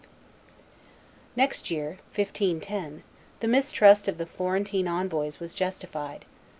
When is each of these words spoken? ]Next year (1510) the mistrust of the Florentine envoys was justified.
]Next 1.43 1.69
year 1.69 1.99
(1510) 2.15 3.03
the 3.39 3.47
mistrust 3.47 4.07
of 4.07 4.17
the 4.17 4.25
Florentine 4.25 4.87
envoys 4.87 5.39
was 5.39 5.53
justified. 5.53 6.25